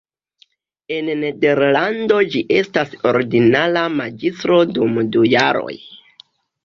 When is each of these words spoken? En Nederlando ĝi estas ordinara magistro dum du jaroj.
En 0.95 1.09
Nederlando 1.23 2.17
ĝi 2.35 2.41
estas 2.61 2.97
ordinara 3.11 3.85
magistro 3.99 4.59
dum 4.79 4.99
du 5.17 5.29
jaroj. 5.35 5.75